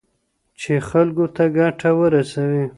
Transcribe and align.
چي 0.59 0.73
خلګو 0.87 1.25
ته 1.35 1.43
ګټه 1.57 1.89
ورسوي. 1.99 2.63